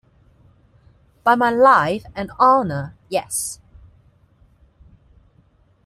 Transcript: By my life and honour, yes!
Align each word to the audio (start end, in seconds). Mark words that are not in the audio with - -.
By 1.23 1.35
my 1.35 1.51
life 1.51 2.07
and 2.15 2.31
honour, 2.39 2.95
yes! 3.09 3.59